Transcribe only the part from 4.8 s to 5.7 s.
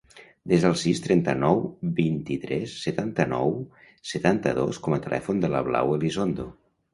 com a telèfon de la